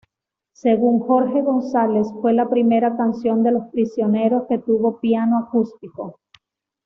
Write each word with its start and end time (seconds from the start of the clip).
Según 0.55 0.99
Jorge 1.01 1.43
González, 1.43 2.07
fue 2.23 2.33
la 2.33 2.49
primera 2.49 2.97
canción 2.97 3.43
de 3.43 3.51
Los 3.51 3.65
Prisioneros 3.71 4.47
que 4.49 4.57
tuvo 4.57 4.99
piano 4.99 5.37
acústico. 5.37 6.19